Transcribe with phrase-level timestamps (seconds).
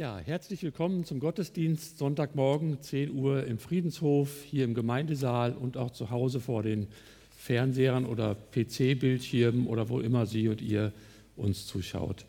[0.00, 5.90] Ja, herzlich willkommen zum Gottesdienst Sonntagmorgen 10 Uhr im Friedenshof, hier im Gemeindesaal und auch
[5.90, 6.86] zu Hause vor den
[7.36, 10.94] Fernsehern oder PC-Bildschirmen oder wo immer Sie und ihr
[11.36, 12.24] uns zuschaut.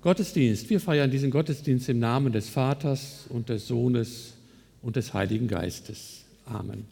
[0.00, 4.34] Gottesdienst, wir feiern diesen Gottesdienst im Namen des Vaters und des Sohnes
[4.82, 6.24] und des Heiligen Geistes.
[6.46, 6.88] Amen.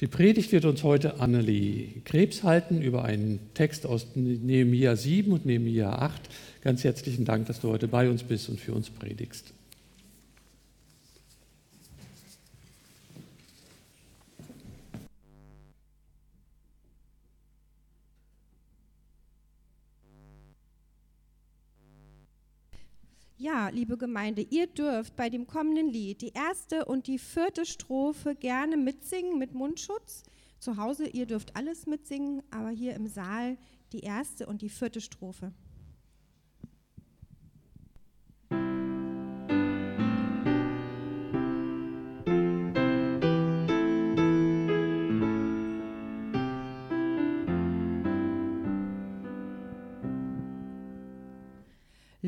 [0.00, 5.44] Die Predigt wird uns heute Annelie Krebs halten über einen Text aus Nehemiah 7 und
[5.44, 6.22] Nehemiah 8
[6.66, 9.54] Ganz herzlichen Dank, dass du heute bei uns bist und für uns predigst.
[23.38, 28.34] Ja, liebe Gemeinde, ihr dürft bei dem kommenden Lied die erste und die vierte Strophe
[28.34, 30.24] gerne mitsingen mit Mundschutz.
[30.58, 33.56] Zu Hause, ihr dürft alles mitsingen, aber hier im Saal
[33.92, 35.52] die erste und die vierte Strophe.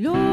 [0.00, 0.27] Lord.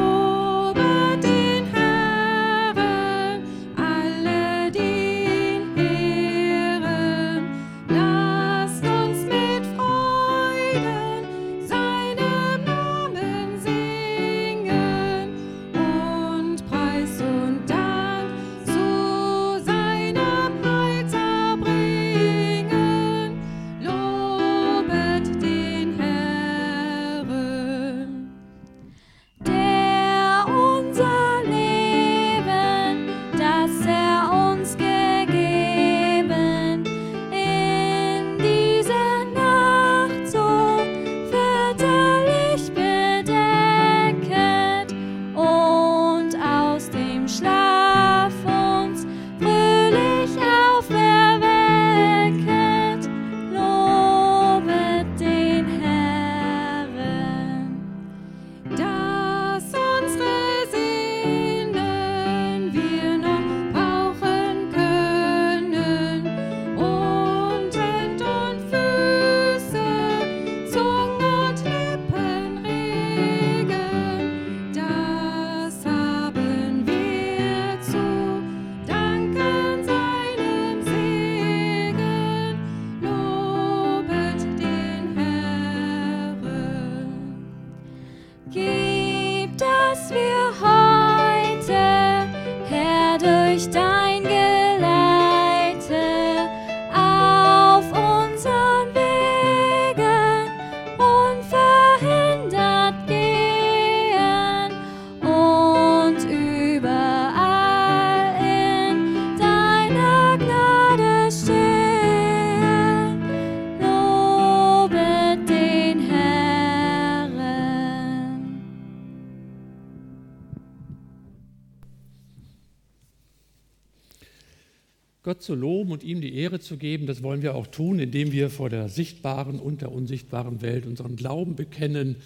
[126.45, 128.89] Und ihm die Ehre zu geben, das wollen wir auch tun, indem wir vor der
[128.89, 132.17] sichtbaren und der unsichtbaren Welt unseren Glauben bekennen.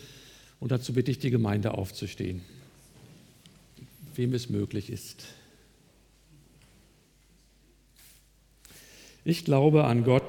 [0.59, 2.41] Und dazu bitte ich die Gemeinde aufzustehen,
[4.15, 5.25] wem es möglich ist.
[9.25, 10.23] Ich glaube an Gott.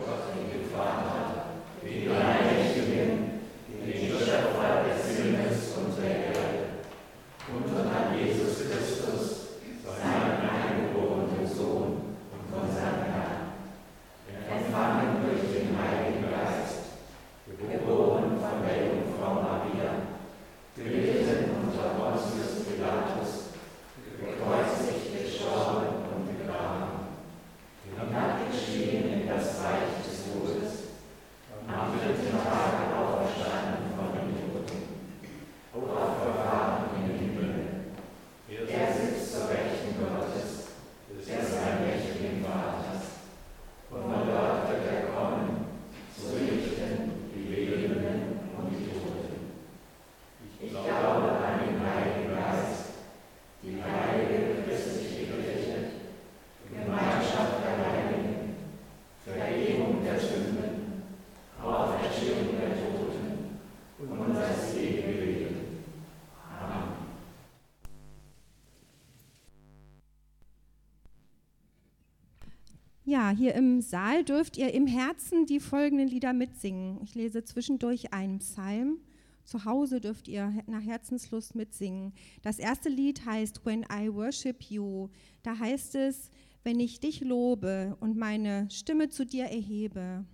[73.20, 77.02] Ja, hier im Saal dürft ihr im Herzen die folgenden Lieder mitsingen.
[77.02, 78.96] Ich lese zwischendurch einen Psalm
[79.44, 82.14] Zu Hause dürft ihr nach Herzenslust mitsingen.
[82.40, 85.10] Das erste Lied heißt When I Worship You.
[85.42, 86.30] Da heißt es,
[86.64, 90.24] wenn ich dich lobe und meine Stimme zu dir erhebe,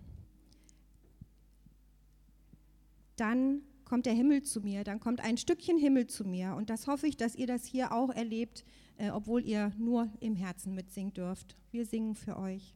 [3.17, 6.55] dann kommt der Himmel zu mir, dann kommt ein Stückchen Himmel zu mir.
[6.55, 8.65] Und das hoffe ich, dass ihr das hier auch erlebt,
[8.97, 11.57] äh, obwohl ihr nur im Herzen mitsingen dürft.
[11.73, 12.76] Wir singen für euch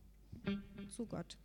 [0.90, 1.36] zu Gott.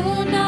[0.00, 0.39] Gnade neu,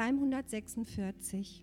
[0.00, 1.62] Psalm 146.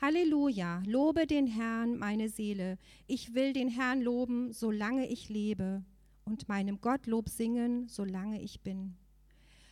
[0.00, 2.78] Halleluja, lobe den Herrn, meine Seele.
[3.06, 5.84] Ich will den Herrn loben, solange ich lebe,
[6.24, 8.96] und meinem Gott Lob singen, solange ich bin.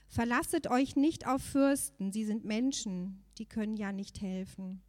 [0.07, 4.81] Verlasset euch nicht auf Fürsten, sie sind Menschen, die können ja nicht helfen.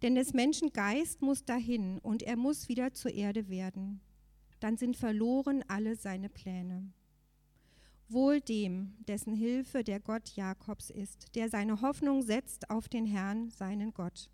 [0.00, 4.00] Denn des Menschen Geist muss dahin und er muss wieder zur Erde werden.
[4.58, 6.94] Dann sind verloren alle seine Pläne.
[8.08, 13.50] Wohl dem, dessen Hilfe der Gott Jakobs ist, der seine Hoffnung setzt auf den Herrn,
[13.50, 14.30] seinen Gott,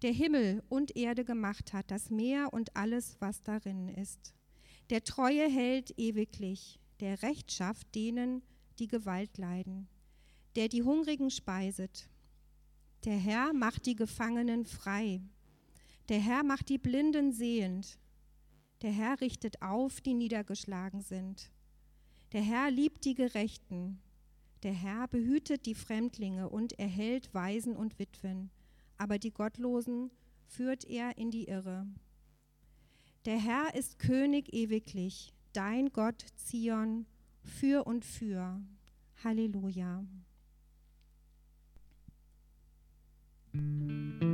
[0.00, 4.32] der Himmel und Erde gemacht hat, das Meer und alles, was darin ist.
[4.88, 8.42] Der Treue hält ewiglich, der Recht schafft denen,
[8.78, 9.86] die Gewalt leiden,
[10.56, 12.08] der die Hungrigen speiset.
[13.04, 15.20] Der Herr macht die Gefangenen frei.
[16.08, 17.98] Der Herr macht die Blinden sehend.
[18.80, 21.50] Der Herr richtet auf, die niedergeschlagen sind.
[22.34, 24.00] Der Herr liebt die Gerechten.
[24.64, 28.50] Der Herr behütet die Fremdlinge und erhält Waisen und Witwen,
[28.98, 30.10] aber die Gottlosen
[30.48, 31.86] führt er in die Irre.
[33.24, 37.06] Der Herr ist König ewiglich, dein Gott Zion,
[37.44, 38.60] für und für.
[39.22, 40.04] Halleluja.
[43.52, 44.33] Deine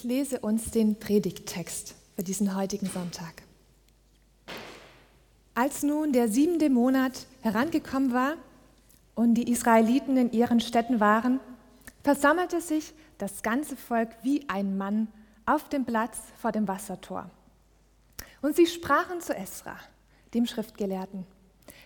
[0.00, 3.42] Ich lese uns den Predigttext für diesen heutigen Sonntag.
[5.54, 8.36] Als nun der siebente Monat herangekommen war
[9.14, 11.38] und die Israeliten in ihren Städten waren,
[12.02, 15.08] versammelte sich das ganze Volk wie ein Mann
[15.44, 17.28] auf dem Platz vor dem Wassertor.
[18.40, 19.76] Und sie sprachen zu Esra,
[20.32, 21.26] dem Schriftgelehrten.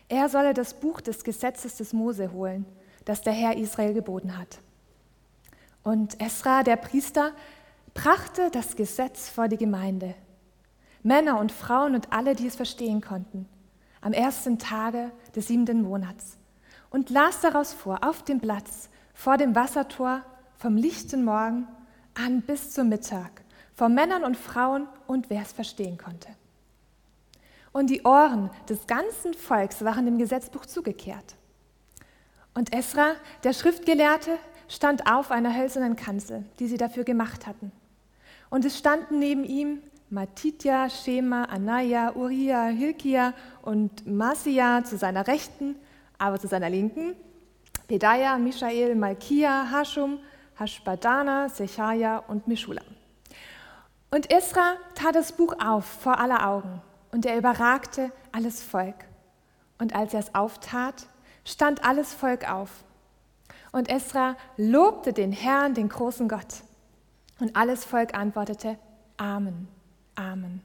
[0.08, 2.64] Er solle das Buch des Gesetzes des Mose holen,
[3.06, 4.60] das der Herr Israel geboten hat.
[5.82, 7.32] Und Esra, der Priester,
[7.94, 10.14] brachte das Gesetz vor die Gemeinde.
[11.02, 13.48] Männer und Frauen und alle, die es verstehen konnten,
[14.00, 16.36] am ersten Tage des siebenten Monats
[16.90, 20.22] und las daraus vor auf dem Platz vor dem Wassertor
[20.58, 21.66] vom lichten Morgen
[22.14, 23.42] an bis zum Mittag,
[23.74, 26.28] vor Männern und Frauen und wer es verstehen konnte.
[27.72, 31.34] Und die Ohren des ganzen Volks waren dem Gesetzbuch zugekehrt.
[32.54, 37.72] Und Esra, der Schriftgelehrte, stand auf einer hölzernen Kanzel, die sie dafür gemacht hatten.
[38.50, 39.80] Und es standen neben ihm
[40.10, 45.76] Matitja, Shema, Anaya, Uriah, Hilkia und Masia zu seiner Rechten,
[46.18, 47.16] aber zu seiner Linken
[47.86, 50.18] Pedaya, Mishael, Malkia, Hashum,
[50.58, 52.84] Hashbadana, Sechaja und Mishulam.
[54.10, 56.80] Und Esra tat das Buch auf vor aller Augen
[57.12, 58.94] und er überragte alles Volk.
[59.78, 61.06] Und als er es auftat,
[61.44, 62.70] stand alles Volk auf.
[63.72, 66.62] Und Esra lobte den Herrn, den großen Gott.
[67.40, 68.78] Und alles Volk antwortete,
[69.16, 69.68] Amen,
[70.14, 70.62] Amen.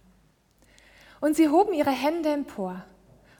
[1.19, 2.83] Und sie hoben ihre Hände empor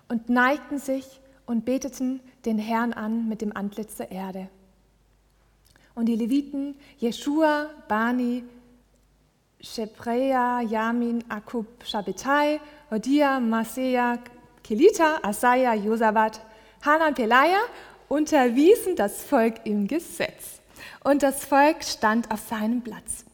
[0.08, 4.50] und neigten sich und beteten den Herrn an mit dem Antlitz zur Erde.
[5.96, 8.44] Und die Leviten, Jeschua, Bani,
[9.62, 14.20] Sheprea, Yamin, Akub, Shabbatai, Hodia, Masea,
[14.64, 16.42] Kelita, Asaya, Josabat,
[16.82, 17.60] Hanan, Pelaja
[18.08, 20.59] unterwiesen das Volk im Gesetz
[21.10, 23.26] und das Volk stand auf seinem Platz.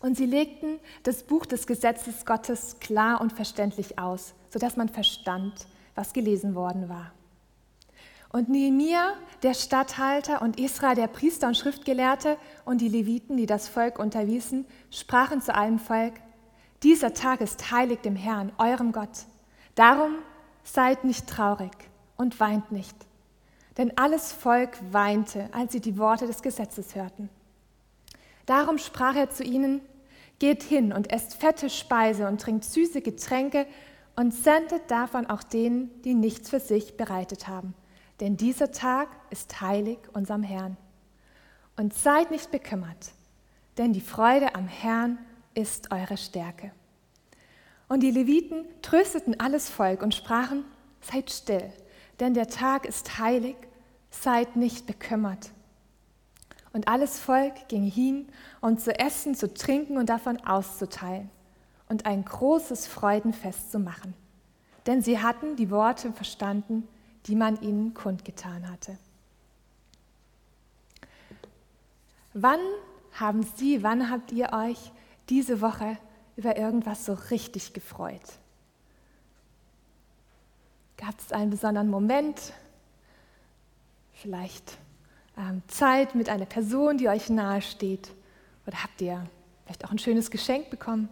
[0.00, 5.66] Und sie legten das Buch des Gesetzes Gottes klar und verständlich aus, sodass man verstand,
[5.94, 7.12] was gelesen worden war.
[8.28, 12.36] Und Nehemia, der Statthalter, und Israel, der Priester und Schriftgelehrte,
[12.66, 16.14] und die Leviten, die das Volk unterwiesen, sprachen zu allem Volk,
[16.82, 19.24] dieser Tag ist heilig dem Herrn, eurem Gott.
[19.74, 20.16] Darum
[20.64, 21.72] seid nicht traurig
[22.18, 22.94] und weint nicht.
[23.76, 27.28] Denn alles Volk weinte, als sie die Worte des Gesetzes hörten.
[28.46, 29.80] Darum sprach er zu ihnen,
[30.38, 33.66] Geht hin und esst fette Speise und trinkt süße Getränke
[34.16, 37.74] und sendet davon auch denen, die nichts für sich bereitet haben.
[38.20, 40.78] Denn dieser Tag ist heilig unserem Herrn.
[41.76, 43.12] Und seid nicht bekümmert,
[43.76, 45.18] denn die Freude am Herrn
[45.54, 46.72] ist eure Stärke.
[47.88, 50.64] Und die Leviten trösteten alles Volk und sprachen,
[51.02, 51.72] Seid still,
[52.20, 53.56] denn der Tag ist heilig,
[54.10, 55.50] seid nicht bekümmert.
[56.72, 58.28] Und alles Volk ging hin,
[58.60, 61.30] um zu essen, zu trinken und davon auszuteilen
[61.88, 64.14] und ein großes Freudenfest zu machen.
[64.86, 66.86] Denn sie hatten die Worte verstanden,
[67.26, 68.96] die man ihnen kundgetan hatte.
[72.32, 72.60] Wann
[73.12, 74.92] haben Sie, wann habt ihr euch
[75.28, 75.98] diese Woche
[76.36, 78.20] über irgendwas so richtig gefreut?
[81.00, 82.52] Gab es einen besonderen Moment?
[84.12, 84.76] Vielleicht
[85.38, 88.10] ähm, Zeit mit einer Person, die euch nahe steht?
[88.66, 89.26] Oder habt ihr
[89.64, 91.08] vielleicht auch ein schönes Geschenk bekommen?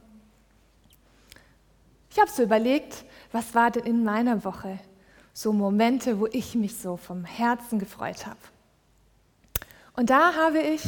[2.10, 4.78] Ich habe so überlegt, was war denn in meiner Woche
[5.32, 8.40] so Momente, wo ich mich so vom Herzen gefreut habe.
[9.94, 10.82] Und da habe ich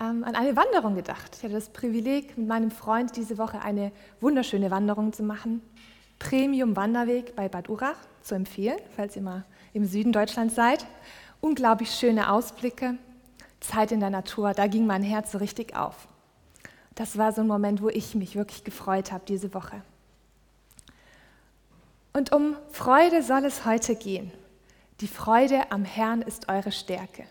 [0.00, 1.36] ähm, an eine Wanderung gedacht.
[1.36, 5.62] Ich hatte das Privileg, mit meinem Freund diese Woche eine wunderschöne Wanderung zu machen.
[6.20, 10.86] Premium Wanderweg bei Bad Urach zu empfehlen, falls ihr mal im Süden Deutschlands seid.
[11.40, 12.96] Unglaublich schöne Ausblicke,
[13.58, 16.06] Zeit in der Natur, da ging mein Herz so richtig auf.
[16.94, 19.82] Das war so ein Moment, wo ich mich wirklich gefreut habe diese Woche.
[22.12, 24.30] Und um Freude soll es heute gehen.
[25.00, 27.24] Die Freude am Herrn ist eure Stärke.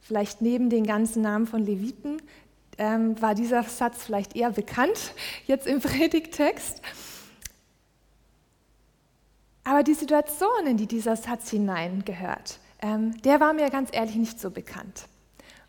[0.00, 2.20] Vielleicht neben den ganzen Namen von Leviten
[2.76, 5.14] ähm, war dieser Satz vielleicht eher bekannt,
[5.46, 6.82] jetzt im Predigtext.
[9.64, 14.38] Aber die Situation, in die dieser Satz hineingehört, ähm, der war mir ganz ehrlich nicht
[14.38, 15.06] so bekannt.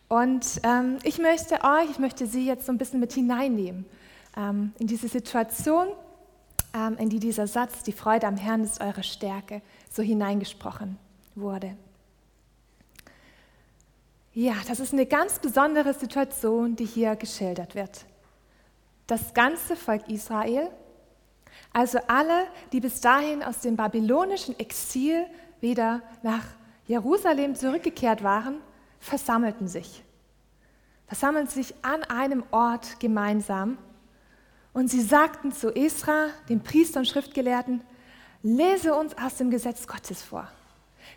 [0.10, 3.86] Und ähm, ich möchte euch, ich möchte Sie jetzt so ein bisschen mit hineinnehmen
[4.38, 5.88] ähm, in diese Situation,
[6.74, 10.98] ähm, in die dieser Satz, die Freude am Herrn ist eure Stärke, so hineingesprochen
[11.36, 11.76] wurde.
[14.34, 18.06] Ja, das ist eine ganz besondere Situation, die hier geschildert wird.
[19.08, 20.70] Das ganze Volk Israel
[21.76, 25.26] also alle, die bis dahin aus dem babylonischen Exil
[25.60, 26.46] wieder nach
[26.88, 28.62] Jerusalem zurückgekehrt waren,
[29.02, 30.02] versammelten sich.
[31.06, 33.78] versammelten sich an einem Ort gemeinsam
[34.72, 37.82] und sie sagten zu Esra, dem Priester und Schriftgelehrten,
[38.42, 40.48] lese uns aus dem Gesetz Gottes vor.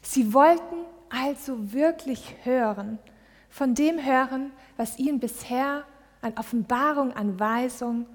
[0.03, 2.99] Sie wollten also wirklich hören,
[3.49, 5.85] von dem hören, was ihnen bisher
[6.21, 8.07] an Offenbarung, an Weisung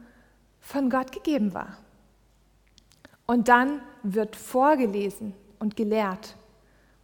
[0.60, 1.78] von Gott gegeben war.
[3.26, 6.36] Und dann wird vorgelesen und gelehrt.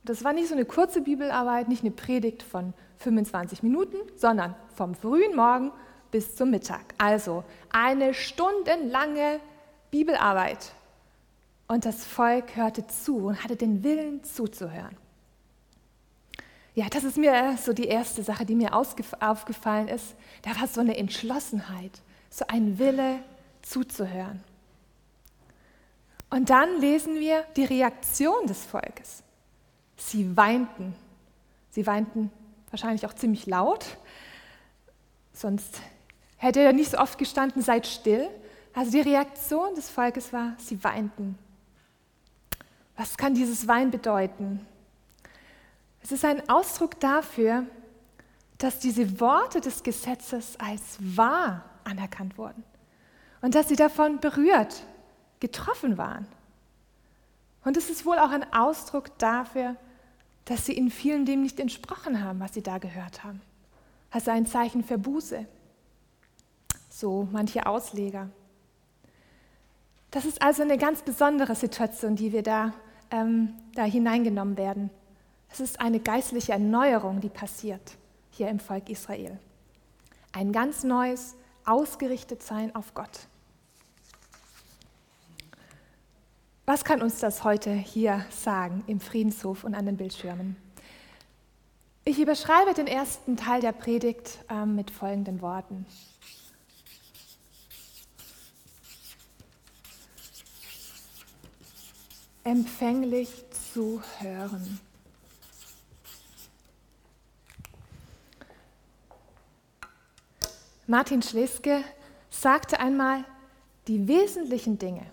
[0.04, 4.96] Das war nicht so eine kurze Bibelarbeit, nicht eine Predigt von 25 Minuten, sondern vom
[4.96, 5.72] frühen Morgen
[6.12, 6.94] bis zum Mittag.
[6.98, 9.40] Also eine stundenlange
[9.92, 10.74] Bibelarbeit.
[11.68, 14.98] Und das Volk hörte zu und hatte den Willen zuzuhören.
[16.74, 20.16] Ja, das ist mir so die erste Sache, die mir aufgefallen ist.
[20.42, 23.20] Da war so eine Entschlossenheit, so ein Wille
[23.62, 24.44] zuzuhören.
[26.30, 29.24] Und dann lesen wir die Reaktion des Volkes.
[29.98, 30.96] Sie weinten.
[31.72, 32.32] Sie weinten
[32.72, 33.86] wahrscheinlich auch ziemlich laut,
[35.34, 35.82] sonst
[36.38, 38.30] hätte er nicht so oft gestanden, seid still.
[38.74, 41.38] Also die Reaktion des Volkes war, sie weinten.
[42.96, 44.66] Was kann dieses Wein bedeuten?
[46.02, 47.66] Es ist ein Ausdruck dafür,
[48.58, 52.64] dass diese Worte des Gesetzes als wahr anerkannt wurden
[53.42, 54.84] und dass sie davon berührt,
[55.40, 56.28] getroffen waren.
[57.64, 59.76] Und es ist wohl auch ein Ausdruck dafür,
[60.46, 63.42] dass sie in vielen dem nicht entsprochen haben, was sie da gehört haben.
[64.12, 65.46] Also ein Zeichen für Buße.
[66.90, 68.30] So manche Ausleger.
[70.12, 72.74] Das ist also eine ganz besondere Situation, die wir da,
[73.12, 74.90] ähm, da hineingenommen werden.
[75.52, 77.98] Es ist eine geistliche Erneuerung, die passiert
[78.32, 79.38] hier im Volk Israel.
[80.32, 83.28] Ein ganz neues Ausgerichtetsein auf Gott.
[86.70, 90.56] Was kann uns das heute hier sagen im Friedenshof und an den Bildschirmen?
[92.06, 95.88] Ich überschreibe den ersten Teil der Predigt äh, mit folgenden Worten.
[102.44, 103.32] Empfänglich
[103.74, 104.80] zu hören.
[110.86, 111.84] Martin Schleske
[112.30, 113.26] sagte einmal,
[113.88, 115.08] die wesentlichen Dinge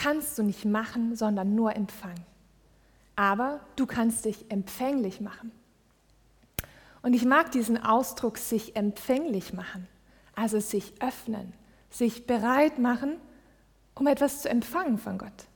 [0.00, 2.24] kannst du nicht machen, sondern nur empfangen.
[3.16, 5.52] Aber du kannst dich empfänglich machen.
[7.02, 9.86] Und ich mag diesen Ausdruck, sich empfänglich machen,
[10.34, 11.52] also sich öffnen,
[11.90, 13.16] sich bereit machen,
[13.94, 15.46] um etwas zu empfangen von Gott.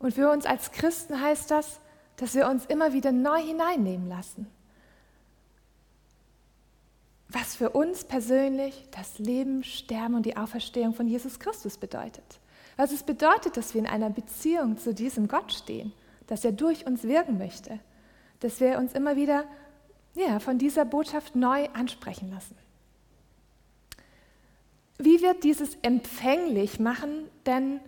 [0.00, 1.80] Und für uns als Christen heißt das,
[2.16, 4.48] dass wir uns immer wieder neu hineinnehmen lassen.
[7.28, 12.40] Was für uns persönlich das Leben, Sterben und die Auferstehung von Jesus Christus bedeutet.
[12.76, 15.92] Was es bedeutet, dass wir in einer Beziehung zu diesem Gott stehen,
[16.26, 17.78] dass er durch uns wirken möchte,
[18.40, 19.44] dass wir uns immer wieder
[20.14, 22.56] ja, von dieser Botschaft neu ansprechen lassen.
[24.98, 27.80] Wie wird dieses empfänglich machen denn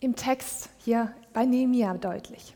[0.00, 2.54] im Text hier bei Nehemia deutlich?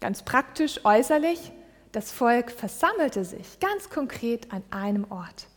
[0.00, 1.50] Ganz praktisch, äußerlich,
[1.92, 5.48] das Volk versammelte sich ganz konkret an einem Ort.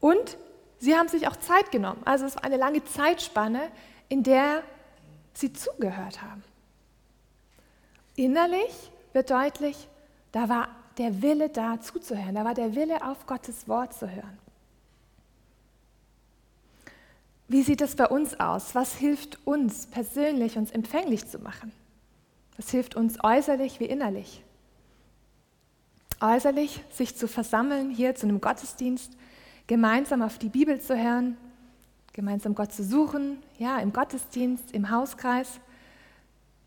[0.00, 0.38] Und
[0.82, 2.02] Sie haben sich auch Zeit genommen.
[2.04, 3.70] Also es war eine lange Zeitspanne,
[4.08, 4.64] in der
[5.32, 6.42] sie zugehört haben.
[8.16, 9.86] Innerlich wird deutlich,
[10.32, 10.68] da war
[10.98, 14.36] der Wille da zuzuhören, da war der Wille auf Gottes Wort zu hören.
[17.46, 18.74] Wie sieht es bei uns aus?
[18.74, 21.70] Was hilft uns persönlich, uns empfänglich zu machen?
[22.56, 24.42] Was hilft uns äußerlich wie innerlich?
[26.20, 29.12] Äußerlich, sich zu versammeln hier zu einem Gottesdienst,
[29.72, 31.34] gemeinsam auf die Bibel zu hören,
[32.12, 35.60] gemeinsam Gott zu suchen, ja, im Gottesdienst, im Hauskreis.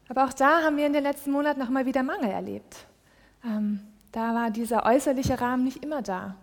[0.10, 2.88] Aber auch da haben wir in den letzten Monaten noch mal wieder Mangel erlebt.
[3.44, 3.80] Ähm,
[4.12, 6.36] da war dieser äußerliche Rahmen nicht immer da.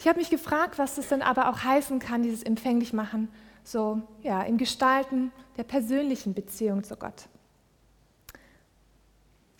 [0.00, 3.28] Ich habe mich gefragt, was das dann aber auch heißen kann, dieses empfänglich machen,
[3.62, 7.28] so ja, im Gestalten der persönlichen Beziehung zu Gott.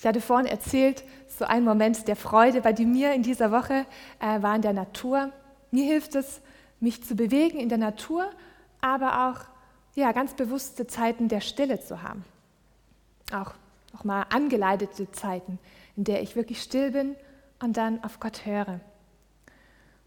[0.00, 3.84] Ich hatte vorhin erzählt, so ein Moment der Freude bei mir in dieser Woche
[4.18, 5.30] äh, war in der Natur.
[5.72, 6.40] Mir hilft es,
[6.80, 8.30] mich zu bewegen in der Natur,
[8.80, 9.40] aber auch
[9.94, 12.24] ja, ganz bewusste Zeiten der Stille zu haben.
[13.30, 13.52] Auch
[13.92, 15.58] nochmal angeleitete Zeiten,
[15.98, 17.14] in der ich wirklich still bin
[17.62, 18.80] und dann auf Gott höre.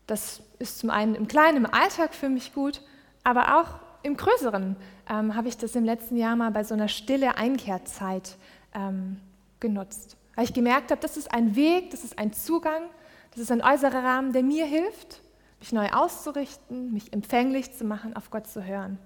[0.07, 2.81] Das ist zum einen im kleinen im Alltag für mich gut,
[3.23, 4.75] aber auch im größeren
[5.07, 8.37] ähm, habe ich das im letzten Jahr mal bei so einer stille Einkehrzeit
[8.73, 9.19] ähm,
[9.63, 10.17] genutzt.
[10.35, 12.83] Weil ich gemerkt habe, das ist ein Weg, das ist ein Zugang,
[13.31, 15.21] das ist ein äußerer Rahmen, der mir hilft,
[15.59, 18.99] mich neu auszurichten, mich empfänglich zu machen, auf Gott zu hören.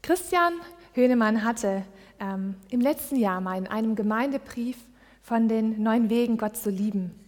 [0.00, 0.54] Christian
[0.94, 1.82] Hönemann hatte
[2.20, 4.78] ähm, im letzten Jahr mal in einem Gemeindebrief
[5.22, 7.18] von den neun Wegen, Gott zu lieben,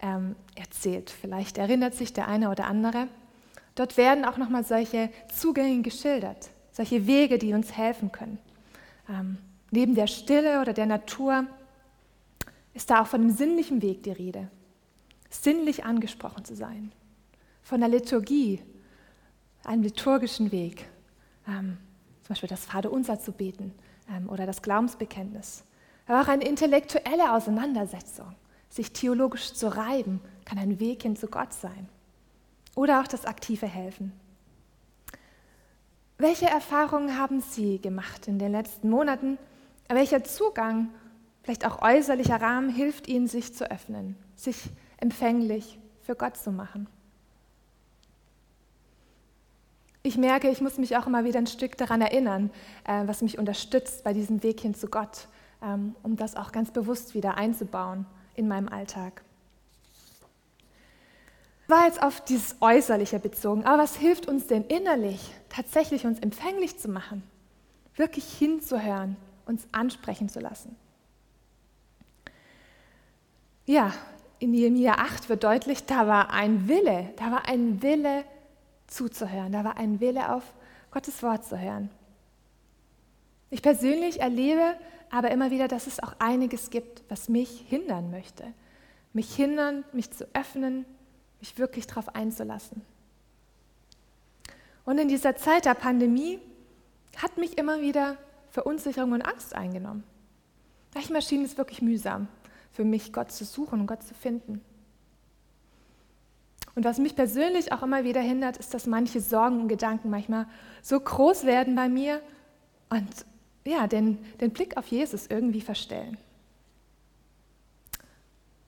[0.00, 1.10] ähm, erzählt.
[1.10, 3.08] Vielleicht erinnert sich der eine oder andere.
[3.76, 8.38] Dort werden auch nochmal solche Zugänge geschildert, solche Wege, die uns helfen können.
[9.08, 9.38] Ähm,
[9.70, 11.46] neben der Stille oder der Natur
[12.74, 14.48] ist da auch von dem sinnlichen Weg die Rede.
[15.30, 16.92] Sinnlich angesprochen zu sein.
[17.62, 18.60] Von der Liturgie,
[19.64, 20.86] einem liturgischen Weg.
[21.48, 21.78] Ähm,
[22.22, 23.72] zum Beispiel das Vaterunser zu beten
[24.10, 25.64] ähm, oder das Glaubensbekenntnis.
[26.06, 28.34] Aber auch eine intellektuelle Auseinandersetzung,
[28.68, 31.88] sich theologisch zu reiben, kann ein Weg hin zu Gott sein.
[32.74, 34.12] Oder auch das aktive Helfen.
[36.18, 39.38] Welche Erfahrungen haben Sie gemacht in den letzten Monaten?
[39.88, 40.88] Welcher Zugang,
[41.42, 46.88] vielleicht auch äußerlicher Rahmen, hilft Ihnen, sich zu öffnen, sich empfänglich für Gott zu machen?
[50.02, 52.50] Ich merke, ich muss mich auch immer wieder ein Stück daran erinnern,
[52.84, 55.28] äh, was mich unterstützt bei diesem Weg hin zu Gott,
[55.62, 59.22] ähm, um das auch ganz bewusst wieder einzubauen in meinem Alltag.
[61.68, 66.78] War jetzt auf dieses Äußerliche bezogen, aber was hilft uns denn innerlich, tatsächlich uns empfänglich
[66.78, 67.22] zu machen,
[67.96, 70.76] wirklich hinzuhören, uns ansprechen zu lassen?
[73.66, 73.92] Ja,
[74.38, 78.24] in Jeremia 8 wird deutlich, da war ein Wille, da war ein Wille
[78.86, 80.42] zuzuhören, da war ein Wille auf
[80.90, 81.90] Gottes Wort zu hören.
[83.50, 84.76] Ich persönlich erlebe
[85.10, 88.44] aber immer wieder, dass es auch einiges gibt, was mich hindern möchte.
[89.12, 90.84] Mich hindern, mich zu öffnen,
[91.40, 92.82] mich wirklich darauf einzulassen.
[94.84, 96.40] Und in dieser Zeit der Pandemie
[97.16, 98.16] hat mich immer wieder
[98.54, 100.04] Verunsicherung und Angst eingenommen.
[100.94, 102.28] Manchmal schien es wirklich mühsam
[102.70, 104.60] für mich, Gott zu suchen und Gott zu finden.
[106.76, 110.46] Und was mich persönlich auch immer wieder hindert, ist, dass manche Sorgen und Gedanken manchmal
[110.82, 112.22] so groß werden bei mir
[112.90, 113.26] und
[113.64, 116.16] ja, den, den Blick auf Jesus irgendwie verstellen.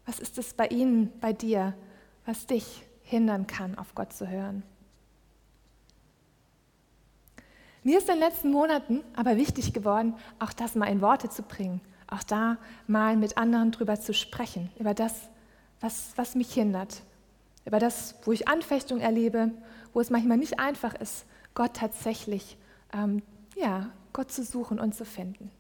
[0.04, 1.74] Was ist es bei Ihnen, bei dir,
[2.24, 4.64] was dich hindern kann, auf Gott zu hören?
[7.86, 11.44] Mir ist in den letzten Monaten aber wichtig geworden, auch das mal in Worte zu
[11.44, 15.28] bringen, auch da mal mit anderen drüber zu sprechen, über das,
[15.80, 17.02] was, was mich hindert,
[17.64, 19.52] über das, wo ich Anfechtung erlebe,
[19.92, 22.58] wo es manchmal nicht einfach ist, Gott tatsächlich,
[22.92, 23.22] ähm,
[23.54, 25.52] ja, Gott zu suchen und zu finden.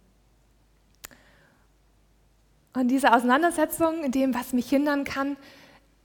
[2.72, 5.36] Und diese Auseinandersetzung in dem, was mich hindern kann,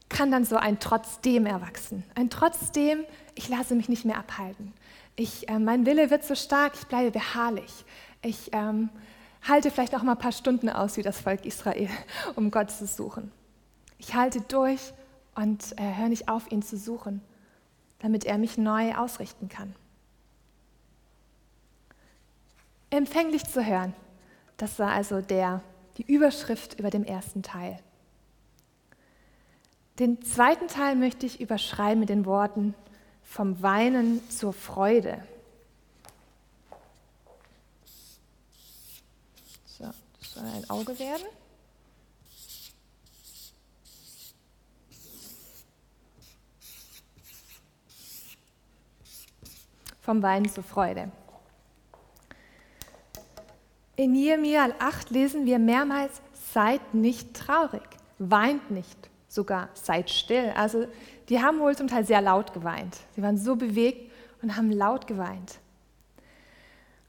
[0.08, 2.04] kann dann so ein Trotzdem erwachsen.
[2.14, 4.72] Ein Trotzdem, ich lasse mich nicht mehr abhalten.
[5.16, 7.86] Ich, äh, mein Wille wird so stark, ich bleibe beharrlich.
[8.22, 8.90] Ich ähm,
[9.48, 11.90] halte vielleicht auch mal ein paar Stunden aus wie das Volk Israel,
[12.36, 13.32] um Gott zu suchen.
[13.98, 14.94] Ich halte durch
[15.36, 17.22] und äh, höre nicht auf, ihn zu suchen,
[18.00, 19.76] damit er mich neu ausrichten kann.
[22.90, 23.94] Empfänglich zu hören,
[24.58, 25.62] das war also der,
[25.98, 27.80] die Überschrift über dem ersten Teil.
[30.00, 32.74] Den zweiten Teil möchte ich überschreiben mit den Worten
[33.32, 35.24] vom Weinen zur Freude.
[39.66, 39.86] So,
[40.20, 41.26] das soll ein Auge werden.
[50.02, 51.12] vom Weinen zur Freude.
[53.96, 60.52] In Jeremia 8 lesen wir mehrmals, seid nicht traurig, weint nicht, sogar seid still.
[60.56, 60.88] Also
[61.32, 62.98] die haben wohl zum Teil sehr laut geweint.
[63.16, 65.60] Sie waren so bewegt und haben laut geweint.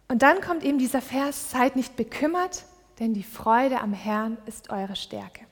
[0.06, 2.64] Und dann kommt eben dieser Vers, seid nicht bekümmert,
[3.00, 5.44] denn die Freude am Herrn ist eure Stärke.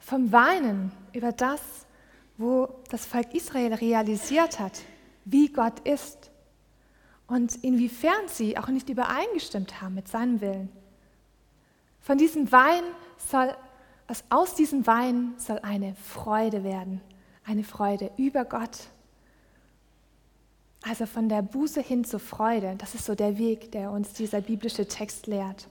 [0.00, 1.60] Vom Weinen über das,
[2.38, 4.80] wo das Volk Israel realisiert hat,
[5.24, 6.32] wie Gott ist
[7.28, 10.72] und inwiefern sie auch nicht übereingestimmt haben mit seinem Willen.
[12.00, 12.82] Von diesem Wein
[13.16, 13.54] soll,
[14.28, 17.00] aus diesem Wein soll eine Freude werden,
[17.44, 18.88] eine Freude über Gott.
[20.82, 24.42] Also von der Buße hin zur Freude, das ist so der Weg, der uns dieser
[24.42, 25.68] biblische Text lehrt.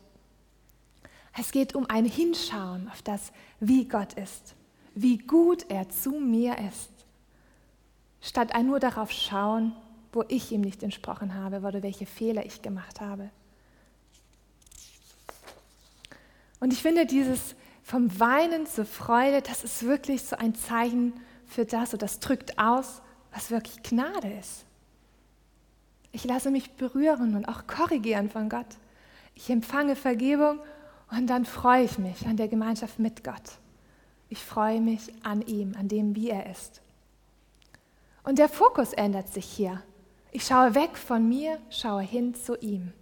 [1.38, 4.56] Es geht um ein Hinschauen auf das, wie Gott ist,
[4.96, 6.94] wie gut er zu mir ist
[8.24, 9.74] statt ein nur darauf schauen,
[10.12, 13.30] wo ich ihm nicht entsprochen habe oder welche Fehler ich gemacht habe.
[16.60, 21.14] Und ich finde dieses vom Weinen zur Freude, das ist wirklich so ein Zeichen
[21.46, 24.66] für das, und das drückt aus, was wirklich Gnade ist.
[26.12, 28.68] Ich lasse mich berühren und auch korrigieren von Gott.
[29.36, 30.60] Ich empfange Vergebung
[31.12, 33.58] und dann freue ich mich an der Gemeinschaft mit Gott.
[34.30, 36.82] Ich freue mich an ihm, an dem, wie er ist.
[38.24, 39.84] Und der Fokus ändert sich hier.
[40.32, 42.94] Ich schaue weg von mir, schaue hin zu ihm.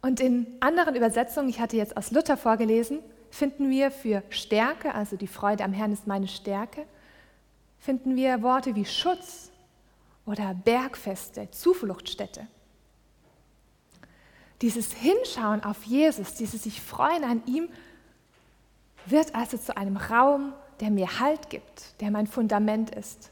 [0.00, 5.16] Und in anderen Übersetzungen, ich hatte jetzt aus Luther vorgelesen, finden wir für Stärke, also
[5.16, 6.86] die Freude am Herrn ist meine Stärke,
[7.78, 9.50] finden wir Worte wie Schutz
[10.24, 12.46] oder Bergfeste, Zufluchtsstätte.
[14.62, 17.68] Dieses Hinschauen auf Jesus, dieses sich freuen an ihm,
[19.06, 23.30] wird also zu einem Raum, der mir Halt gibt, der mein Fundament ist.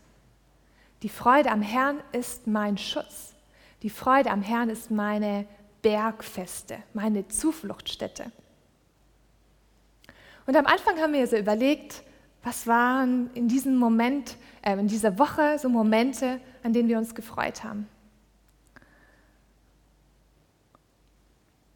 [1.02, 3.34] Die Freude am Herrn ist mein Schutz.
[3.82, 5.46] Die Freude am Herrn ist meine
[5.86, 8.32] Bergfeste, meine Zufluchtsstätte.
[10.44, 12.02] Und am Anfang haben wir so überlegt,
[12.42, 17.14] was waren in diesem Moment, äh, in dieser Woche so Momente, an denen wir uns
[17.14, 17.86] gefreut haben.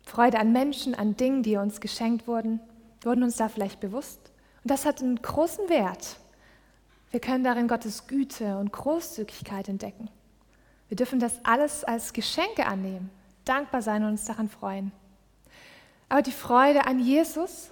[0.02, 2.58] Freude an Menschen, an Dingen, die uns geschenkt wurden,
[3.04, 4.32] wurden uns da vielleicht bewusst.
[4.64, 6.16] Und das hat einen großen Wert.
[7.12, 10.10] Wir können darin Gottes Güte und Großzügigkeit entdecken.
[10.88, 13.08] Wir dürfen das alles als Geschenke annehmen,
[13.44, 14.92] dankbar sein und uns daran freuen.
[16.08, 17.70] Aber die Freude an Jesus,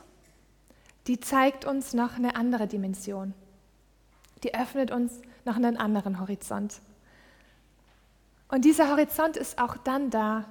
[1.06, 3.34] die zeigt uns noch eine andere Dimension.
[4.42, 6.80] Die öffnet uns noch einen anderen Horizont.
[8.48, 10.44] Und dieser Horizont ist auch dann da,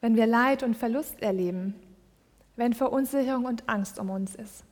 [0.00, 1.74] wenn wir Leid und Verlust erleben,
[2.56, 4.64] wenn Verunsicherung und Angst um uns ist.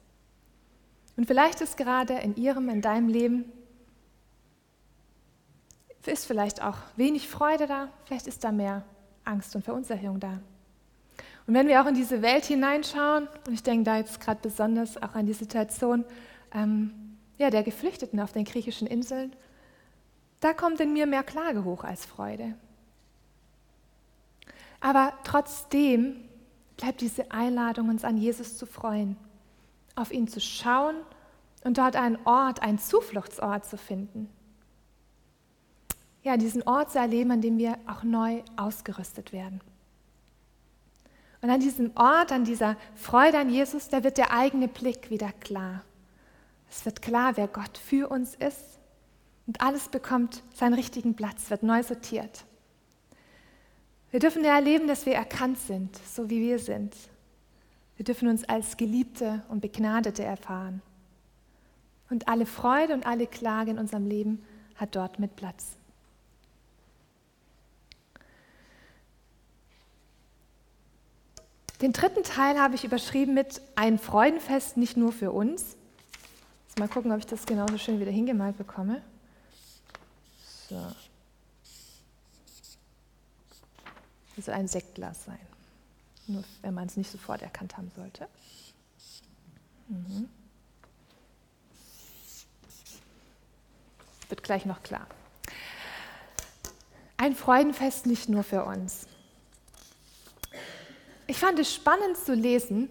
[1.17, 3.51] Und vielleicht ist gerade in ihrem, in deinem Leben,
[6.07, 8.85] ist vielleicht auch wenig Freude da, vielleicht ist da mehr
[9.27, 10.41] Angst und Verunsicherung da.
[11.47, 15.01] Und wenn wir auch in diese Welt hineinschauen, und ich denke da jetzt gerade besonders
[15.01, 16.05] auch an die Situation
[16.53, 16.93] ähm,
[17.39, 19.35] ja, der Geflüchteten auf den griechischen Inseln,
[20.41, 22.55] da kommt in mir mehr Klage hoch als Freude.
[24.81, 26.17] Aber trotzdem
[26.77, 29.17] bleibt diese Einladung, uns an Jesus zu freuen,
[29.95, 30.97] auf ihn zu schauen
[31.65, 34.29] und dort einen Ort, einen Zufluchtsort zu finden.
[36.27, 39.61] Ja, diesen Ort zu erleben, an dem wir auch neu ausgerüstet werden.
[41.41, 45.31] Und an diesem Ort, an dieser Freude an Jesus, da wird der eigene Blick wieder
[45.31, 45.85] klar.
[46.69, 48.81] Es wird klar, wer Gott für uns ist.
[49.47, 52.45] Und alles bekommt seinen richtigen Platz, wird neu sortiert.
[54.11, 56.97] Wir dürfen erleben, dass wir erkannt sind, so wie wir sind.
[57.97, 60.83] Wir dürfen uns als Geliebte und Begnadete erfahren.
[62.11, 65.77] Und alle Freude und alle Klage in unserem Leben hat dort mit Platz.
[71.83, 75.77] Den dritten Teil habe ich überschrieben mit ein Freudenfest nicht nur für uns.
[76.69, 79.03] Jetzt mal gucken, ob ich das genauso schön wieder hingemalt bekomme.
[80.69, 80.81] So.
[84.37, 85.39] Das soll ein Sektglas sein.
[86.27, 88.29] Nur wenn man es nicht sofort erkannt haben sollte.
[89.89, 90.29] Mhm.
[94.29, 95.07] Wird gleich noch klar.
[97.17, 99.07] Ein Freudenfest nicht nur für uns.
[101.27, 102.89] Ich fand es spannend zu lesen,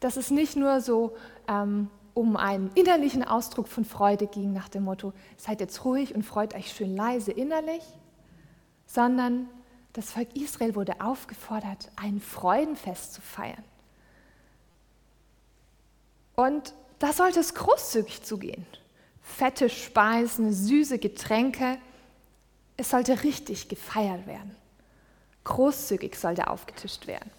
[0.00, 1.16] dass es nicht nur so
[1.48, 6.22] ähm, um einen innerlichen Ausdruck von Freude ging, nach dem Motto, seid jetzt ruhig und
[6.22, 7.82] freut euch schön leise innerlich,
[8.86, 9.48] sondern
[9.92, 13.64] das Volk Israel wurde aufgefordert, ein Freudenfest zu feiern.
[16.36, 18.66] Und da sollte es großzügig zugehen.
[19.22, 21.78] Fette Speisen, süße Getränke.
[22.76, 24.54] Es sollte richtig gefeiert werden.
[25.44, 27.30] Großzügig sollte aufgetischt werden.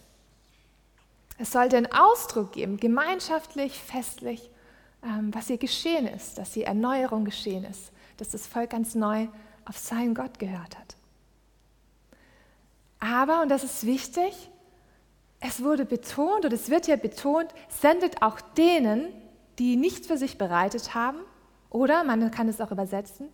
[1.38, 4.50] Es sollte einen Ausdruck geben, gemeinschaftlich, festlich,
[5.04, 9.28] ähm, was hier geschehen ist, dass hier Erneuerung geschehen ist, dass das Volk ganz neu
[9.66, 10.96] auf seinen Gott gehört hat.
[13.00, 14.52] Aber, und das ist wichtig,
[15.40, 19.08] es wurde betont, und es wird hier betont, sendet auch denen,
[19.58, 21.18] die nichts für sich bereitet haben,
[21.72, 23.30] oder man kann es auch übersetzen,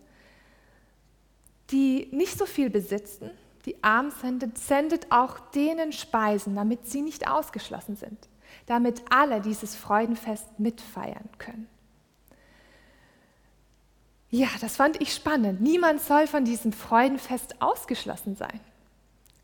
[1.70, 3.30] die nicht so viel besitzen,
[3.66, 8.18] die arm sind, sendet auch denen Speisen, damit sie nicht ausgeschlossen sind,
[8.66, 11.68] damit alle dieses Freudenfest mitfeiern können.
[14.30, 15.60] Ja, das fand ich spannend.
[15.60, 18.60] Niemand soll von diesem Freudenfest ausgeschlossen sein.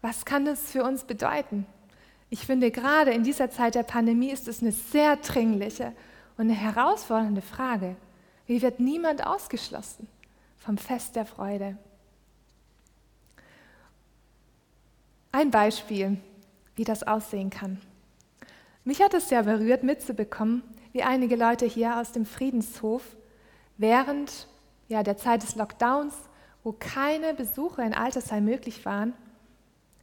[0.02, 1.66] Was kann das für uns bedeuten?
[2.28, 5.92] Ich finde, gerade in dieser Zeit der Pandemie ist es eine sehr dringliche
[6.36, 7.96] und eine herausfordernde Frage.
[8.46, 10.06] Wie wird niemand ausgeschlossen
[10.58, 11.78] vom Fest der Freude?
[15.34, 16.18] Ein Beispiel,
[16.76, 17.80] wie das aussehen kann.
[18.84, 20.62] Mich hat es sehr berührt, mitzubekommen,
[20.92, 23.02] wie einige Leute hier aus dem Friedenshof
[23.76, 24.46] während
[24.86, 26.14] ja, der Zeit des Lockdowns,
[26.62, 29.12] wo keine Besuche in Altersheim möglich waren,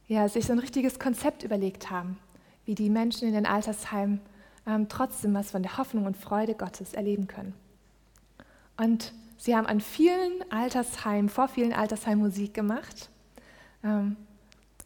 [0.06, 2.18] ja, sich so ein richtiges Konzept überlegt haben,
[2.66, 4.20] wie die Menschen in den Altersheimen
[4.66, 7.54] ähm, trotzdem was von der Hoffnung und Freude Gottes erleben können.
[8.76, 13.08] Und sie haben an vielen Altersheimen, vor vielen Altersheimen Musik gemacht,
[13.82, 14.18] ähm,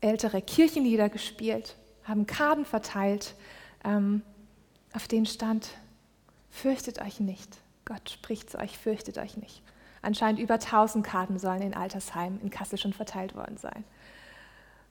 [0.07, 3.35] ältere Kirchenlieder gespielt, haben Karten verteilt,
[3.85, 4.23] ähm,
[4.93, 5.69] auf denen stand,
[6.51, 7.59] fürchtet euch nicht.
[7.85, 9.63] Gott spricht zu euch, fürchtet euch nicht.
[10.03, 13.85] Anscheinend über 1000 Karten sollen in Altersheimen in Kassel schon verteilt worden sein.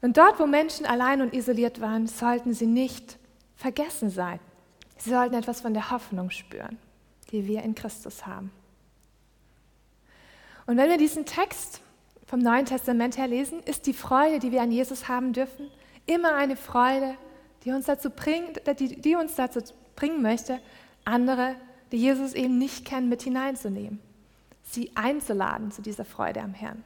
[0.02, 3.18] Und dort, wo Menschen allein und isoliert waren, sollten sie nicht
[3.56, 4.40] vergessen sein.
[4.98, 6.78] Sie sollten etwas von der Hoffnung spüren,
[7.32, 8.52] die wir in Christus haben.
[10.66, 11.82] Und wenn wir diesen Text
[12.36, 15.72] vom Neuen Testament her lesen, ist die Freude, die wir an Jesus haben dürfen,
[16.06, 17.16] immer eine Freude,
[17.64, 19.62] die uns dazu bringt, die, die uns dazu
[19.96, 20.60] bringen möchte,
[21.06, 21.56] andere,
[21.94, 24.02] die Jesus eben nicht kennen, mit hineinzunehmen,
[24.64, 26.84] sie einzuladen zu dieser Freude am Herrn.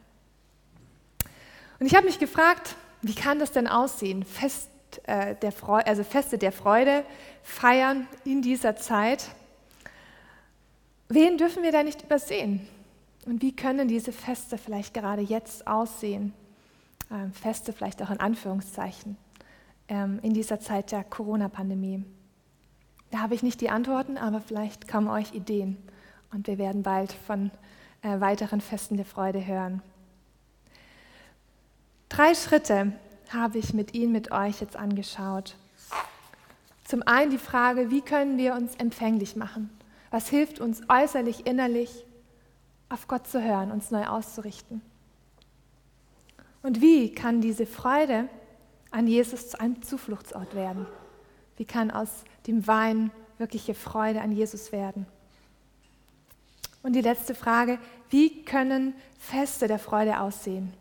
[1.79, 4.25] Und ich habe mich gefragt, wie kann das denn aussehen?
[4.25, 4.69] Fest,
[5.07, 7.03] äh, der Freude, also Feste der Freude
[7.41, 9.25] feiern in dieser Zeit.
[11.07, 12.67] Wen dürfen wir da nicht übersehen?
[13.29, 16.33] Und wie können diese Feste vielleicht gerade jetzt aussehen?
[17.11, 19.17] Ähm, Feste vielleicht auch in Anführungszeichen
[19.87, 22.03] ähm, in dieser Zeit der Corona-Pandemie.
[23.11, 25.77] Da habe ich nicht die Antworten, aber vielleicht kommen euch Ideen
[26.33, 27.51] und wir werden bald von
[28.01, 29.83] äh, weiteren Festen der Freude hören.
[32.09, 32.93] Drei Schritte
[33.31, 35.55] habe ich mit Ihnen, mit euch jetzt angeschaut.
[36.83, 39.69] Zum einen die Frage, wie können wir uns empfänglich machen?
[40.09, 42.07] Was hilft uns äußerlich, innerlich,
[42.89, 44.81] auf Gott zu hören, uns neu auszurichten?
[46.61, 48.27] Und wie kann diese Freude
[48.91, 50.85] an Jesus zu einem Zufluchtsort werden?
[51.57, 52.09] Wie kann aus
[52.47, 55.05] dem Wein wirkliche Freude an Jesus werden?
[56.81, 57.79] Und die letzte Frage,
[58.09, 60.73] wie können Feste der Freude aussehen,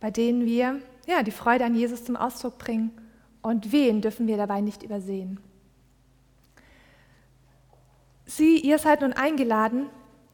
[0.00, 2.90] bei denen wir ja, die Freude an Jesus zum Ausdruck bringen
[3.42, 5.40] und wen dürfen wir dabei nicht übersehen?
[8.26, 9.86] Sie, ihr seid nun eingeladen,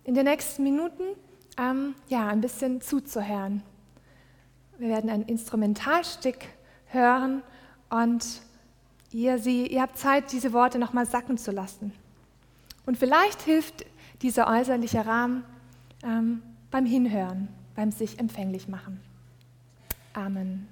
[0.07, 1.03] in den nächsten Minuten
[1.59, 3.63] ähm, ja, ein bisschen zuzuhören.
[4.79, 6.39] Wir werden ein Instrumentalstück
[6.87, 7.43] hören
[7.91, 8.25] und
[9.11, 11.93] ihr, sie, ihr habt Zeit, diese Worte nochmal sacken zu lassen.
[12.87, 13.85] Und vielleicht hilft
[14.23, 15.45] dieser äußerliche Rahmen
[16.05, 16.41] ähm,
[16.71, 19.01] beim Hinhören, beim sich empfänglich machen.
[20.15, 20.69] Amen.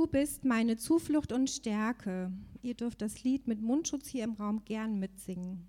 [0.00, 2.32] Du bist meine Zuflucht und Stärke.
[2.62, 5.68] Ihr dürft das Lied mit Mundschutz hier im Raum gern mitsingen.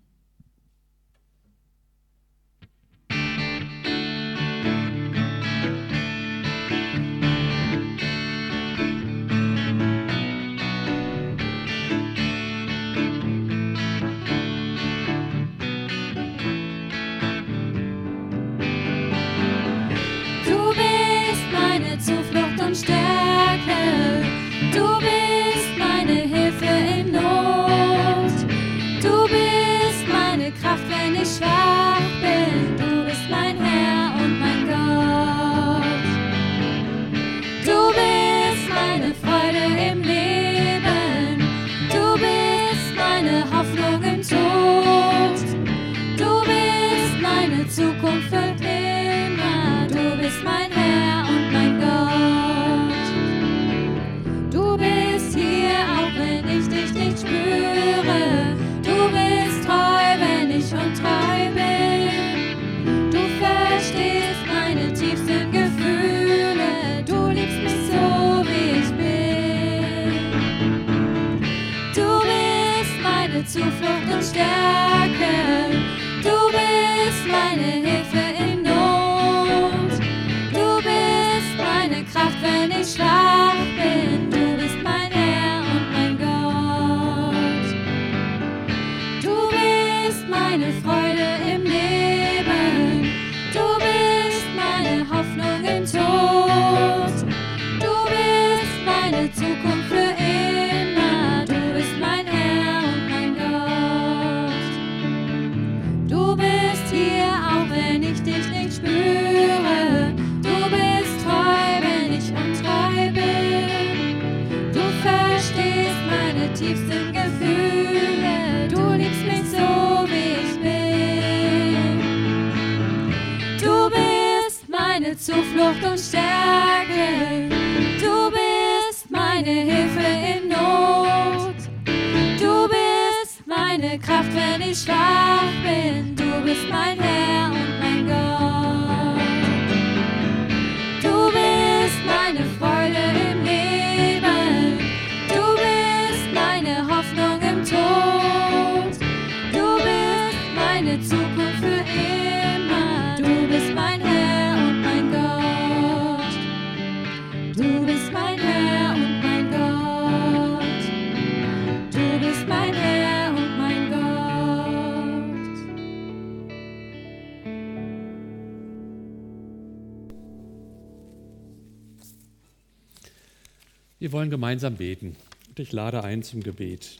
[174.02, 175.14] Wir wollen gemeinsam beten
[175.48, 176.98] und ich lade ein zum Gebet.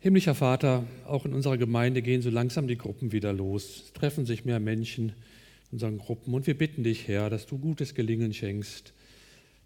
[0.00, 3.84] Himmlischer Vater, auch in unserer Gemeinde gehen so langsam die Gruppen wieder los.
[3.84, 7.56] Es treffen sich mehr Menschen in unseren Gruppen und wir bitten dich, Herr, dass du
[7.56, 8.92] gutes Gelingen schenkst,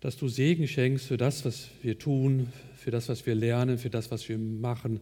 [0.00, 3.88] dass du Segen schenkst für das, was wir tun, für das, was wir lernen, für
[3.88, 5.00] das, was wir machen,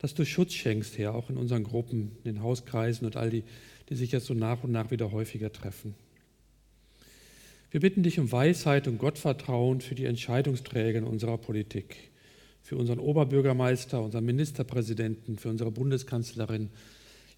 [0.00, 3.44] dass du Schutz schenkst, Herr, auch in unseren Gruppen, in den Hauskreisen und all die,
[3.90, 5.94] die sich jetzt so nach und nach wieder häufiger treffen.
[7.72, 12.10] Wir bitten dich um Weisheit und Gottvertrauen für die Entscheidungsträger in unserer Politik,
[12.60, 16.68] für unseren Oberbürgermeister, unseren Ministerpräsidenten, für unsere Bundeskanzlerin,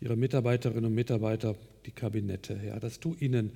[0.00, 1.54] ihre Mitarbeiterinnen und Mitarbeiter,
[1.86, 3.52] die Kabinette, Herr, dass du ihnen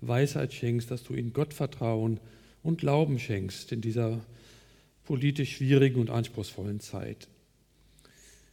[0.00, 2.18] Weisheit schenkst, dass du ihnen Gottvertrauen
[2.62, 4.24] und Glauben schenkst in dieser
[5.04, 7.28] politisch schwierigen und anspruchsvollen Zeit.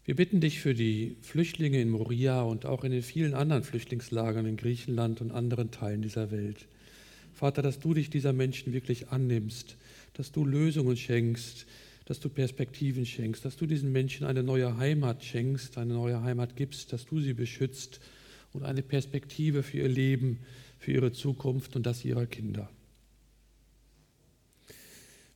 [0.03, 4.45] Wir bitten dich für die Flüchtlinge in Moria und auch in den vielen anderen Flüchtlingslagern
[4.45, 6.67] in Griechenland und anderen Teilen dieser Welt.
[7.39, 9.77] Vater, dass du dich dieser Menschen wirklich annimmst,
[10.11, 11.67] dass du Lösungen schenkst,
[12.03, 16.57] dass du Perspektiven schenkst, dass du diesen Menschen eine neue Heimat schenkst, eine neue Heimat
[16.57, 18.01] gibst, dass du sie beschützt
[18.51, 20.39] und eine Perspektive für ihr Leben,
[20.79, 22.69] für ihre Zukunft und das ihrer Kinder.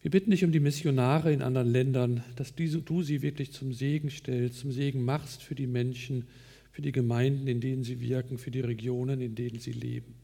[0.01, 4.09] Wir bitten dich um die Missionare in anderen Ländern, dass du sie wirklich zum Segen
[4.09, 6.27] stellst, zum Segen machst für die Menschen,
[6.73, 10.22] für die Gemeinden, in denen sie wirken, für die Regionen, in denen sie leben.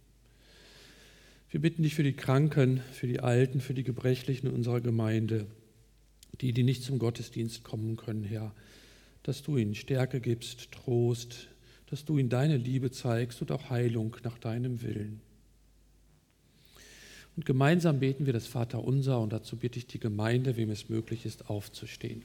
[1.52, 5.48] Wir bitten dich für die Kranken, für die Alten, für die Gebrechlichen unserer Gemeinde,
[6.42, 8.54] die, die nicht zum Gottesdienst kommen können, Herr,
[9.24, 11.48] dass du ihnen Stärke gibst, Trost,
[11.88, 15.22] dass du ihnen deine Liebe zeigst und auch Heilung nach deinem Willen.
[17.36, 21.26] Und gemeinsam beten wir das Vaterunser und dazu bitte ich die Gemeinde, wem es möglich
[21.26, 22.24] ist, aufzustehen.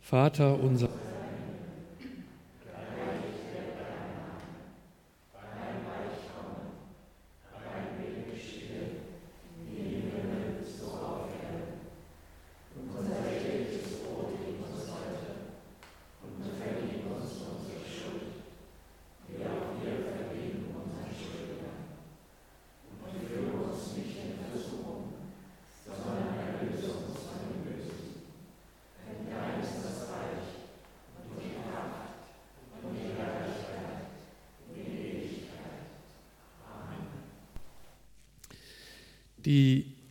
[0.00, 0.88] Vater unser.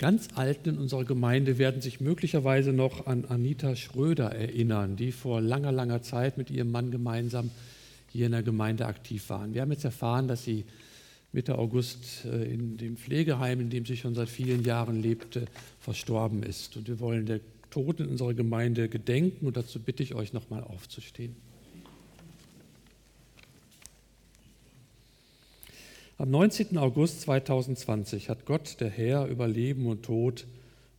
[0.01, 5.41] Ganz Alten in unserer Gemeinde werden sich möglicherweise noch an Anita Schröder erinnern, die vor
[5.41, 7.51] langer, langer Zeit mit ihrem Mann gemeinsam
[8.11, 9.53] hier in der Gemeinde aktiv waren.
[9.53, 10.65] Wir haben jetzt erfahren, dass sie
[11.31, 15.45] Mitte August äh, in dem Pflegeheim, in dem sie schon seit vielen Jahren lebte,
[15.79, 16.75] verstorben ist.
[16.77, 17.39] Und wir wollen der
[17.69, 21.35] Toten in unserer Gemeinde gedenken und dazu bitte ich euch nochmal aufzustehen.
[26.21, 26.77] Am 19.
[26.77, 30.45] August 2020 hat Gott, der Herr über Leben und Tod,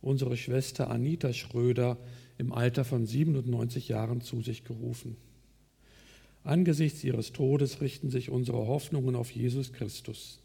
[0.01, 1.95] unsere Schwester Anita Schröder
[2.37, 5.15] im Alter von 97 Jahren zu sich gerufen.
[6.43, 10.39] Angesichts ihres Todes richten sich unsere Hoffnungen auf Jesus Christus.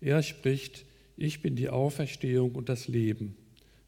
[0.00, 0.86] Er spricht,
[1.16, 3.36] ich bin die Auferstehung und das Leben.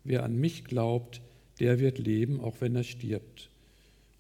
[0.05, 1.21] Wer an mich glaubt,
[1.59, 3.51] der wird leben, auch wenn er stirbt.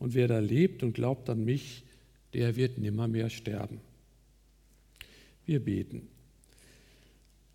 [0.00, 1.84] Und wer da lebt und glaubt an mich,
[2.34, 3.78] der wird nimmermehr sterben.
[5.44, 6.08] Wir beten.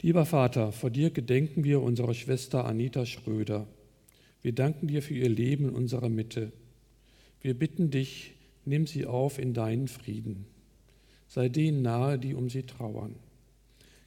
[0.01, 3.67] Lieber Vater, vor dir gedenken wir unserer Schwester Anita Schröder.
[4.41, 6.51] Wir danken dir für ihr Leben in unserer Mitte.
[7.41, 8.35] Wir bitten dich,
[8.65, 10.45] nimm sie auf in deinen Frieden.
[11.27, 13.15] Sei denen nahe, die um sie trauern.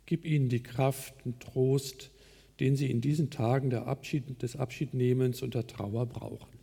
[0.07, 2.11] Gib ihnen die Kraft und Trost,
[2.61, 6.59] den sie in diesen Tagen Abschied, des Abschiednehmens und der Trauer brauchen.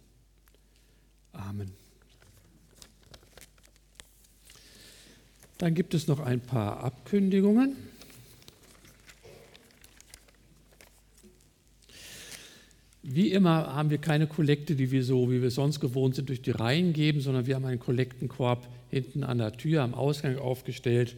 [1.32, 1.87] Amen.
[5.58, 7.76] Dann gibt es noch ein paar Abkündigungen.
[13.02, 16.42] Wie immer haben wir keine Kollekte, die wir so, wie wir sonst gewohnt sind, durch
[16.42, 21.16] die Reihen geben, sondern wir haben einen Kollektenkorb hinten an der Tür am Ausgang aufgestellt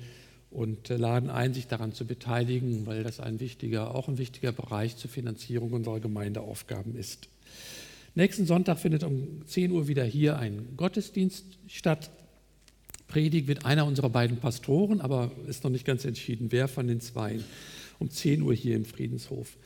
[0.51, 4.51] und äh, laden ein, sich daran zu beteiligen, weil das ein wichtiger, auch ein wichtiger
[4.51, 7.27] Bereich zur Finanzierung unserer Gemeindeaufgaben ist.
[8.15, 12.09] Nächsten Sonntag findet um 10 Uhr wieder hier ein Gottesdienst statt.
[13.09, 17.01] Predigt wird einer unserer beiden Pastoren, aber ist noch nicht ganz entschieden, wer von den
[17.01, 17.39] zwei.
[17.99, 19.57] Um 10 Uhr hier im Friedenshof.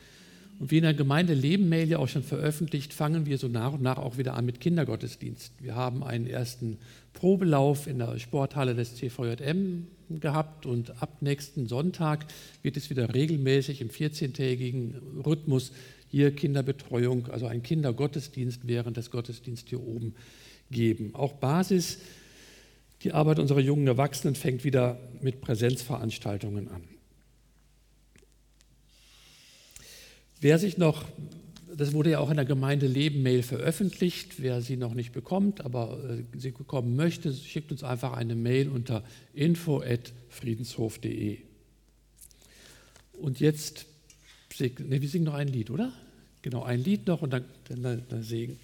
[0.60, 3.74] Und wie in der Gemeinde Leben Mail ja auch schon veröffentlicht, fangen wir so nach
[3.74, 5.54] und nach auch wieder an mit Kindergottesdienst.
[5.60, 6.78] Wir haben einen ersten
[7.14, 9.88] Probelauf in der Sporthalle des CVJM
[10.20, 12.26] gehabt und ab nächsten Sonntag
[12.62, 15.72] wird es wieder regelmäßig im 14-tägigen Rhythmus
[16.10, 20.14] hier Kinderbetreuung, also ein Kindergottesdienst während des Gottesdienstes hier oben
[20.70, 21.14] geben.
[21.14, 22.00] Auch Basis,
[23.04, 26.84] die Arbeit unserer jungen Erwachsenen fängt wieder mit Präsenzveranstaltungen an.
[30.40, 31.04] Wer sich noch,
[31.76, 35.62] das wurde ja auch in der Gemeinde Leben Mail veröffentlicht, wer sie noch nicht bekommt,
[35.62, 41.40] aber äh, sie bekommen möchte, schickt uns einfach eine Mail unter info@friedenshof.de.
[43.14, 43.86] Und jetzt,
[44.60, 45.94] ne, wir singen noch ein Lied, oder?
[46.42, 48.60] Genau, ein Lied noch und dann, dann, dann Segen.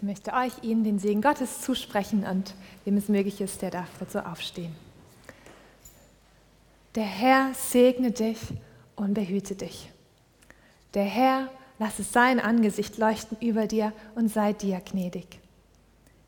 [0.00, 2.54] Ich möchte euch Ihnen den Segen Gottes zusprechen und
[2.86, 4.74] wem es möglich ist, der darf dazu aufstehen.
[6.94, 8.38] Der Herr segne dich
[8.96, 9.90] und behüte dich.
[10.94, 15.38] Der Herr lasse sein Angesicht leuchten über dir und sei dir gnädig.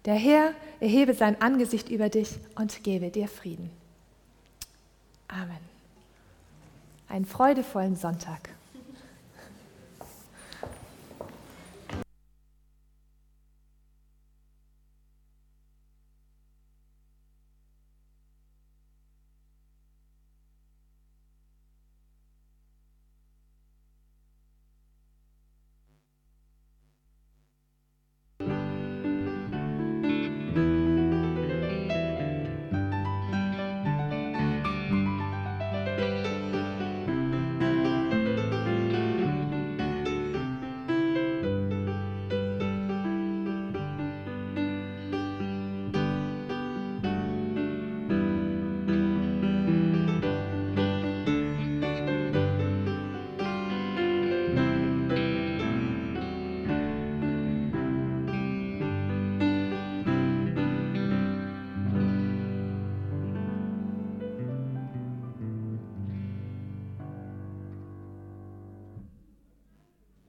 [0.05, 3.71] Der Herr erhebe sein Angesicht über dich und gebe dir Frieden.
[5.29, 5.57] Amen.
[7.09, 8.51] Einen freudevollen Sonntag.